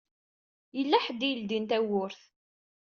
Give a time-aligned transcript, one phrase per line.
[0.77, 2.21] Yella ḥedd i yeldin tawwurt.